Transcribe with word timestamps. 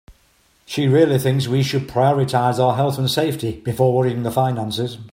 She 0.65 0.87
really 0.87 1.19
thinks 1.19 1.47
we 1.47 1.61
should 1.61 1.87
prioritize 1.87 2.57
our 2.57 2.75
health 2.75 2.97
and 2.97 3.07
safety 3.07 3.59
before 3.59 3.93
worrying 3.93 4.23
the 4.23 4.31
finances. 4.31 4.97